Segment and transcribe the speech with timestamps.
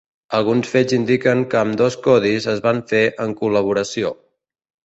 [0.35, 4.15] Alguns fets indiquen que ambdós codis es van fer en col·laboració.